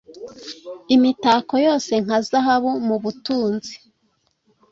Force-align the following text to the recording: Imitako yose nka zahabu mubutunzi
Imitako 0.95 1.53
yose 1.65 1.93
nka 2.03 2.19
zahabu 2.27 2.71
mubutunzi 2.87 3.73